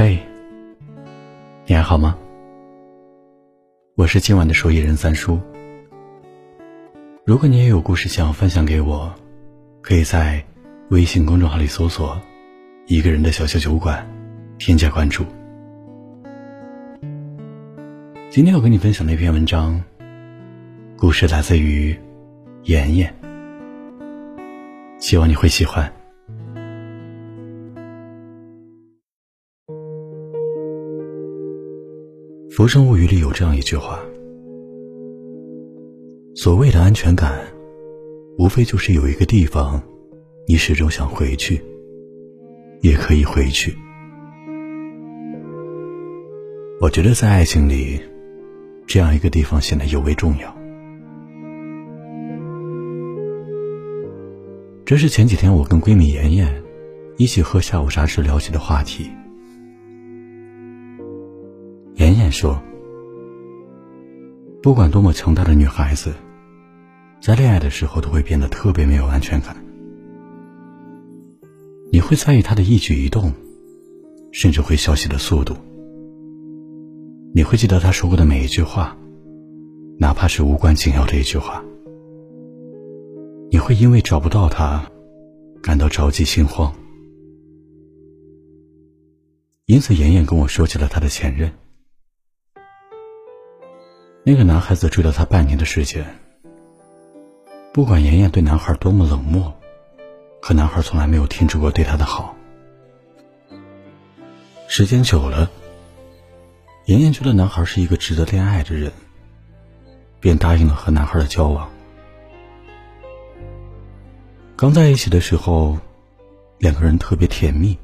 [0.00, 0.16] 嘿，
[1.66, 2.16] 你还好吗？
[3.96, 5.40] 我是今晚的受益人三叔。
[7.24, 9.12] 如果你也有故事想要分享给我，
[9.82, 10.40] 可以在
[10.90, 12.16] 微信公众号里搜索
[12.86, 14.08] “一个人的小小酒馆”，
[14.56, 15.24] 添加关注。
[18.30, 19.82] 今天我跟你分享的一篇文章，
[20.96, 21.98] 故事来自于
[22.62, 23.12] 妍妍，
[25.00, 25.84] 希望你会喜欢。
[32.58, 34.00] 《浮生物语》里有这样一句话
[36.34, 37.38] ：“所谓的安全感，
[38.36, 39.80] 无非就是有一个地方，
[40.48, 41.62] 你始终想回去，
[42.80, 43.72] 也可以回去。”
[46.82, 48.00] 我觉得在爱情里，
[48.88, 50.52] 这样一个地方显得尤为重要。
[54.84, 56.60] 这是前几天我跟闺蜜妍妍
[57.18, 59.08] 一起喝下午茶时聊起的话题。
[62.30, 62.60] 说
[64.62, 66.14] ：“不管多么强大的女孩子，
[67.20, 69.56] 在恋爱的时候都会变得特别没有安全感。
[71.92, 73.32] 你会在意她的一举一动，
[74.32, 75.54] 甚至回消息的速度。
[77.34, 78.96] 你会记得她说过的每一句话，
[79.98, 81.64] 哪怕是无关紧要的一句话。
[83.50, 84.84] 你会因为找不到她，
[85.62, 86.72] 感到着急心慌。
[89.66, 91.50] 因此，妍妍跟我说起了她的前任。”
[94.28, 96.04] 那个男孩子追了她半年的时间，
[97.72, 99.58] 不管妍妍对男孩多么冷漠，
[100.42, 102.36] 可男孩从来没有停止过对她的好。
[104.66, 105.50] 时间久了，
[106.84, 108.92] 妍妍觉得男孩是一个值得恋爱的人，
[110.20, 111.70] 便答应了和男孩的交往。
[114.56, 115.78] 刚在一起的时候，
[116.58, 117.78] 两个人特别甜蜜，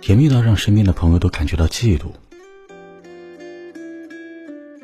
[0.00, 2.06] 甜蜜到让身边的朋友都感觉到嫉妒。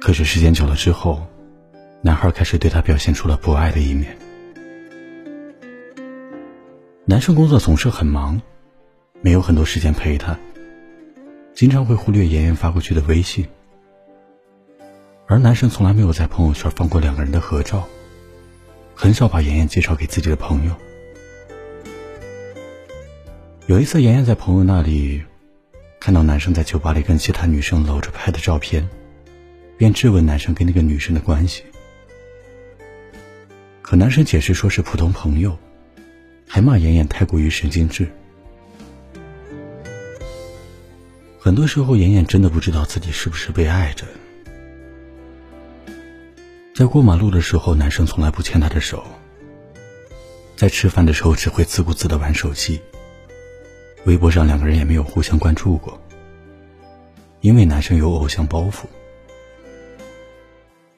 [0.09, 1.23] 可是时间久了之后，
[2.01, 4.17] 男孩开始对她表现出了不爱的一面。
[7.05, 8.41] 男生工作总是很忙，
[9.21, 10.35] 没有很多时间陪她，
[11.53, 13.47] 经常会忽略妍妍发过去的微信。
[15.27, 17.87] 而男生从来没有在朋友圈放过两个人的合照，
[18.95, 20.75] 很少把妍妍介绍给自己的朋友。
[23.67, 25.23] 有一次，妍妍在朋友那里
[26.01, 28.89] 看到男生在酒吧里跟其他女生搂着拍的照片。
[29.79, 31.63] 便质问男生跟那个女生的关系，
[33.81, 35.57] 可男生解释说是普通朋友，
[36.49, 38.11] 还骂妍妍太过于神经质。
[41.39, 44.05] 很多时候，妍妍真的不知道自己是不是被爱着。
[46.75, 48.99] 在过马路的时候，男生从来不牵她的手；
[50.57, 52.81] 在吃饭的时候，只会自顾自的玩手机。
[54.07, 56.01] 微博上两个人也没有互相关注过，
[57.43, 58.87] 因为男生有偶像包袱。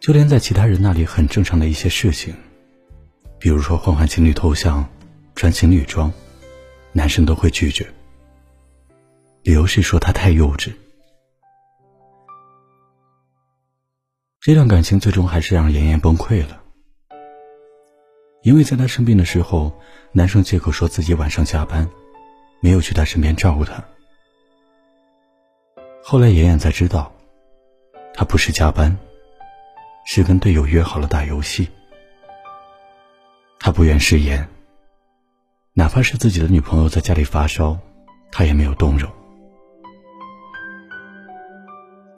[0.01, 2.35] 就连在其他人那里很正常的一些事情，
[3.39, 4.89] 比如说换换情侣头像、
[5.35, 6.11] 穿情侣装，
[6.93, 7.87] 男生都会拒绝。
[9.43, 10.73] 理由是说他太幼稚。
[14.41, 16.63] 这段感情最终还是让妍妍崩溃了，
[18.43, 19.71] 因为在她生病的时候，
[20.13, 21.87] 男生借口说自己晚上加班，
[22.63, 23.85] 没有去她身边照顾她。
[26.03, 27.13] 后来妍妍才知道，
[28.15, 28.97] 他不是加班。
[30.13, 31.69] 是跟队友约好了打游戏，
[33.61, 34.49] 他不愿食言。
[35.73, 37.79] 哪怕是自己的女朋友在家里发烧，
[38.33, 39.09] 他也没有动容。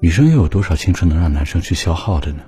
[0.01, 2.43] 女生又有多少青春能让男生去消耗的呢？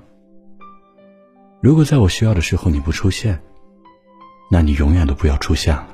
[1.61, 3.39] 如果在我需要的时候你不出现，
[4.51, 5.87] 那你永远都不要出现了。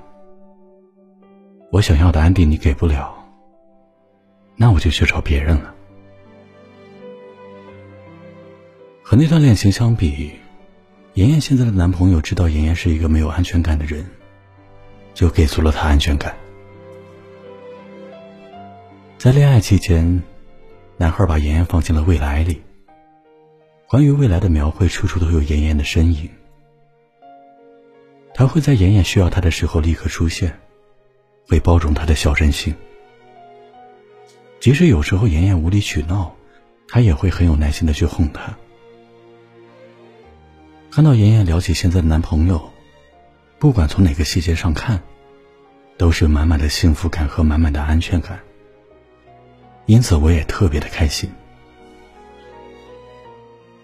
[1.73, 3.13] 我想要的安定你给不了，
[4.55, 5.75] 那我就去找别人了。
[9.11, 10.31] 和那段恋情相比，
[11.15, 14.07] 妍妍现在的男朋友知道妍妍是一个没有安全感的人，
[15.15, 16.33] 就给足了她安全感。
[19.19, 20.23] 在恋爱期间，
[20.97, 22.63] 男孩把妍妍放进了未来里。
[23.89, 26.31] 关于未来的描绘，处处都有妍妍的身影。
[28.33, 30.57] 他会在妍妍需要他的时候立刻出现，
[31.49, 32.73] 会包容她的小任性。
[34.61, 36.33] 即使有时候妍妍无理取闹，
[36.87, 38.57] 他也会很有耐心的去哄她。
[40.91, 42.69] 看到妍妍聊起现在的男朋友，
[43.61, 45.01] 不管从哪个细节上看，
[45.97, 48.41] 都是满满的幸福感和满满的安全感。
[49.87, 51.31] 因此，我也特别的开心。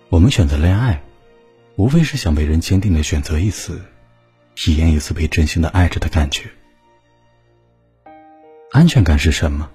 [0.08, 1.00] 我们选择恋爱，
[1.76, 3.80] 无非是想被人坚定的选择一次，
[4.56, 6.50] 体验一次被真心的爱着的感觉。
[8.72, 9.70] 安全感是什么？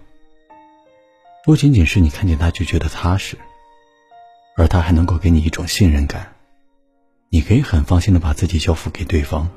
[1.46, 3.38] 不仅仅是你看见他就觉得踏实，
[4.58, 6.34] 而他还能够给你一种信任感，
[7.34, 9.50] 你可以很放心的把自己交付给对方。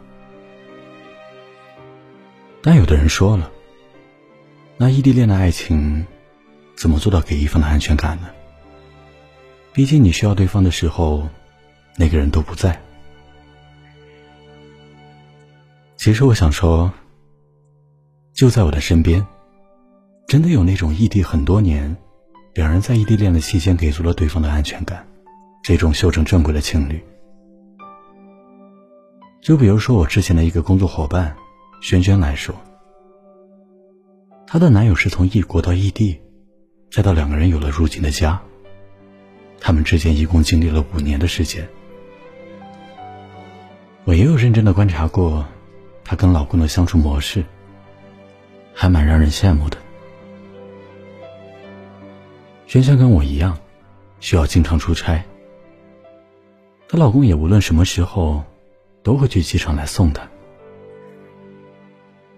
[2.62, 3.50] 但有的人说了，
[4.76, 6.06] 那异地恋的爱情，
[6.76, 8.28] 怎么做到给一方的安全感呢？
[9.72, 11.28] 毕竟你需要对方的时候，
[11.96, 12.80] 那个人都不在。
[15.96, 16.92] 其实我想说，
[18.32, 19.26] 就在我的身边，
[20.28, 21.96] 真的有那种异地很多年，
[22.54, 25.04] 两人在异地恋的期间给足了对方的安全感，
[25.64, 27.02] 这种修成正轨的情侣。
[29.44, 31.36] 就比如说我之前的一个工作伙伴。
[31.82, 32.54] 轩轩来说，
[34.46, 36.18] 她的男友是从异国到异地，
[36.90, 38.40] 再到两个人有了如今的家。
[39.60, 41.68] 他们之间一共经历了五年的时间。
[44.04, 45.44] 我也有认真的观察过，
[46.04, 47.44] 她跟老公的相处模式，
[48.72, 49.76] 还蛮让人羡慕的。
[52.66, 53.58] 轩轩跟我一样，
[54.20, 55.22] 需要经常出差，
[56.88, 58.42] 她老公也无论什么时候，
[59.04, 60.28] 都会去机场来送她。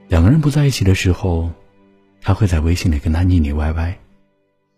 [0.09, 1.51] 两个人不在一起的时候，
[2.21, 3.99] 他会在微信里跟他腻腻歪歪，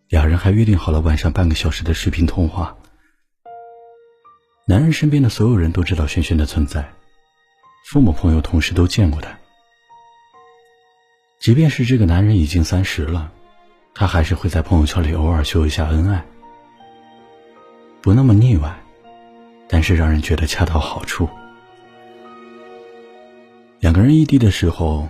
[0.08, 2.76] 两人还约定好了晚上半个小时的视频通话。
[4.67, 6.87] 男人身边的所有人都知道轩轩的存在，
[7.87, 9.38] 父母、朋友、同事都见过他。
[11.38, 13.32] 即便是这个男人已经三十了，
[13.94, 16.25] 他还是会在朋友圈里偶尔秀一下恩爱，
[18.02, 18.79] 不那么腻歪，
[19.69, 21.29] 但是让人觉得恰到好处。
[23.98, 25.08] 两人异地的时候。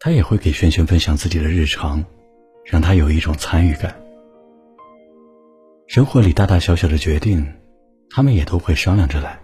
[0.00, 2.04] 他也会给轩轩分享自己的日常，
[2.64, 3.94] 让他有一种参与感。
[5.86, 7.46] 生活里大大小小的决定，
[8.10, 9.38] 他们也都会商量着来，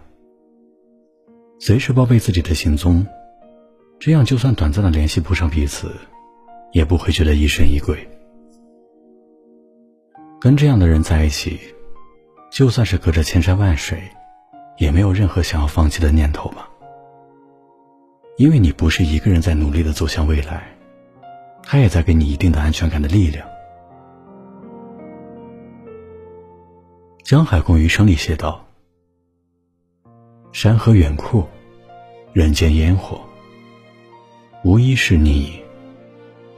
[1.59, 3.07] 随时报备自己的行踪，
[3.99, 5.89] 这样就算短暂的联系不上彼此，
[6.73, 8.05] 也不会觉得疑神疑鬼。
[10.41, 11.57] 跟这样的人在一起，
[12.51, 14.03] 就算是隔着千山万水，
[14.77, 16.67] 也没有任何想要放弃的念头吧。
[18.37, 20.75] 因为你不是一个人在努力的走向未来，
[21.63, 23.47] 他也在给你一定的安全感的力量。
[27.23, 28.65] 江海共余生里写道
[30.51, 31.47] ：“山河远阔，
[32.33, 33.21] 人间烟火，
[34.63, 35.61] 无一是你，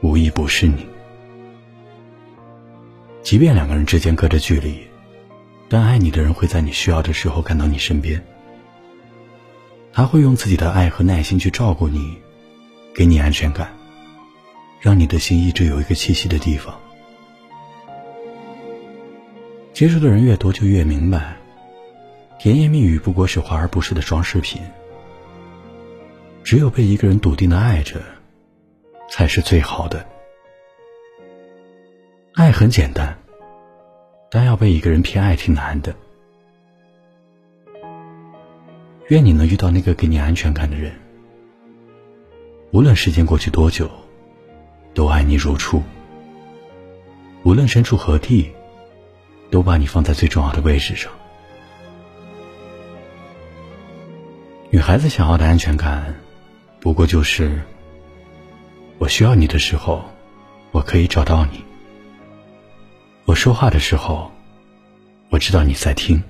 [0.00, 0.86] 无一不是你。
[3.22, 4.80] 即便两个人之间隔着距离，
[5.68, 8.20] 但爱你的人会在你需要的时候赶到你身边。”
[9.94, 12.18] 他会用自己的爱和耐心去照顾你，
[12.92, 13.72] 给你安全感，
[14.80, 16.74] 让你的心一直有一个栖息的地方。
[19.72, 21.36] 接触的人越多，就越明白，
[22.40, 24.60] 甜言蜜语不过是华而不实的装饰品。
[26.42, 28.00] 只有被一个人笃定的爱着，
[29.08, 30.04] 才是最好的。
[32.34, 33.16] 爱很简单，
[34.28, 35.94] 但要被一个人偏爱挺难的。
[39.08, 40.90] 愿你能遇到那个给你安全感的人，
[42.70, 43.90] 无论时间过去多久，
[44.94, 45.82] 都爱你如初；
[47.42, 48.50] 无论身处何地，
[49.50, 51.12] 都把你放在最重要的位置上。
[54.70, 56.14] 女孩子想要的安全感，
[56.80, 57.60] 不过就是
[58.96, 60.02] 我需要你的时候，
[60.72, 61.58] 我可以找到你；
[63.26, 64.32] 我说话的时候，
[65.28, 66.22] 我知道你在听。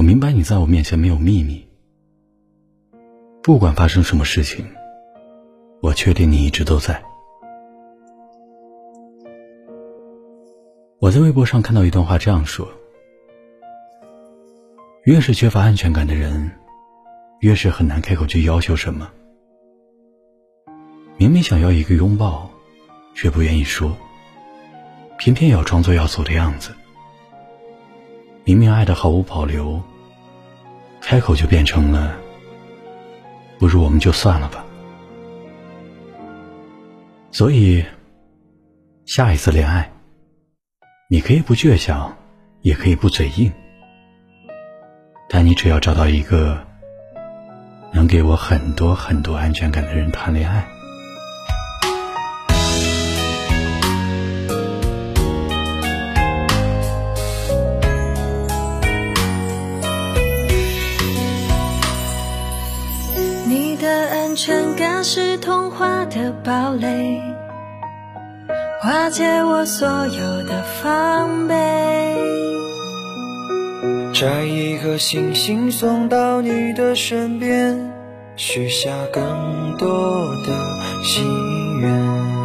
[0.00, 1.62] 我明白你在我面前没有秘密，
[3.42, 4.66] 不管发生什么事情，
[5.82, 7.02] 我确定你一直都在。
[11.00, 12.66] 我在微博上看到一段话，这样说：
[15.04, 16.50] 越是缺乏安全感的人，
[17.40, 19.06] 越是很难开口去要求什么。
[21.18, 22.50] 明明想要一个拥抱，
[23.14, 23.94] 却不愿意说，
[25.18, 26.72] 偏偏要装作要走的样子。
[28.44, 29.80] 明明爱的毫无保留，
[31.00, 32.16] 开口就变成了
[33.58, 34.64] “不如我们就算了吧”。
[37.32, 37.84] 所以，
[39.06, 39.90] 下一次恋爱，
[41.08, 42.16] 你可以不倔强，
[42.62, 43.52] 也可以不嘴硬，
[45.28, 46.66] 但你只要找到一个
[47.92, 50.66] 能给我很多很多安全感的人谈恋爱。
[64.42, 67.20] 全感是童话的堡垒，
[68.80, 71.54] 化解我所有的防备。
[74.14, 77.92] 摘一颗星星送到你的身边，
[78.34, 82.39] 许下更多的心愿。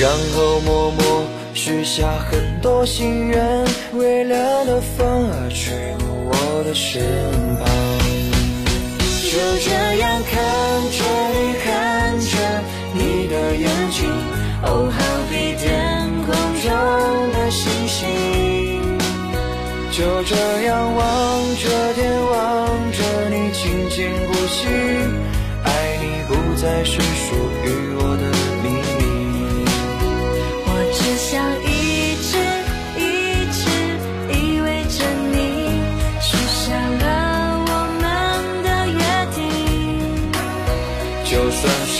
[0.00, 7.02] 然后默默许下很多心愿，微凉的风儿吹过我的身
[7.58, 7.68] 旁，
[9.28, 10.32] 就这样看
[10.88, 11.04] 着
[11.36, 12.32] 你，看着
[12.94, 14.08] 你的眼睛，
[14.62, 15.68] 哦，好比天
[16.24, 16.64] 空中
[17.34, 18.08] 的星星，
[19.92, 21.02] 就这样望
[21.56, 24.66] 着天，望着你，静静呼吸，
[25.62, 25.68] 爱
[26.00, 28.39] 你不再是属于我的。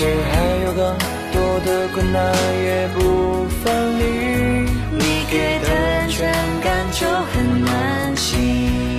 [0.01, 0.99] 是还有更
[1.31, 4.05] 多的困难，也不分离。
[4.97, 8.99] 你给的安全感就很难醒。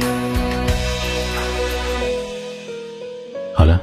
[3.55, 3.81] 好了，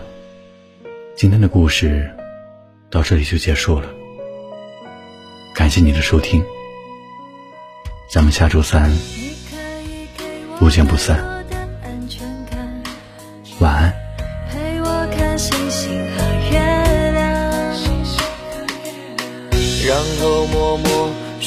[1.16, 2.08] 今天的故事
[2.88, 3.88] 到这里就结束了。
[5.52, 6.40] 感谢你的收听，
[8.08, 8.96] 咱们下周三
[10.56, 11.37] 不见不散。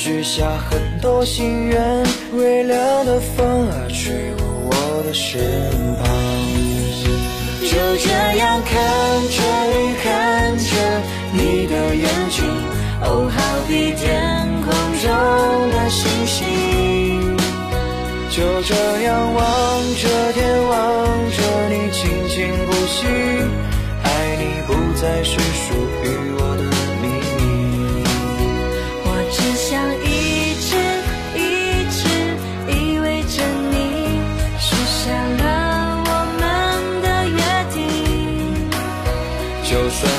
[0.03, 2.03] 许下很多心愿，
[2.33, 5.39] 微凉的风儿吹过我的身
[6.01, 6.09] 旁，
[7.61, 8.73] 就这样看
[9.29, 9.37] 着
[9.69, 10.73] 你，看着
[11.33, 12.41] 你的眼睛，
[13.03, 15.05] 哦，好比天空中
[15.69, 17.37] 的星星，
[18.31, 19.43] 就这样望
[20.01, 23.05] 着天，望着你，轻轻呼吸，
[24.01, 25.37] 爱你不再是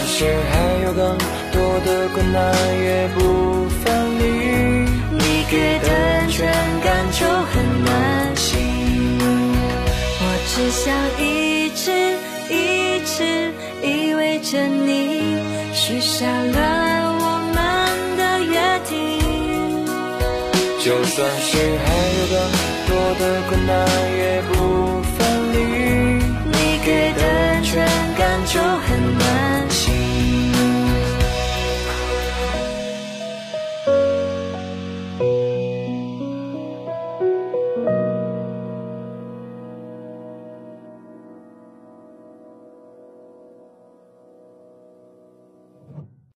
[0.07, 0.55] 是还
[0.85, 1.19] 有更
[1.53, 2.41] 多的困难，
[2.79, 4.23] 也不分离。
[5.11, 6.47] 你给的安全
[6.83, 8.51] 感就很难醒。
[10.21, 10.85] 我只想
[11.19, 12.17] 一直
[12.49, 12.53] 一
[13.05, 15.37] 直依偎着你，
[15.75, 17.57] 许下了我们
[18.17, 18.55] 的约
[18.89, 18.93] 定。
[20.79, 21.51] 就算是
[21.85, 21.87] 还
[22.19, 22.37] 有更
[22.89, 24.12] 多的困难。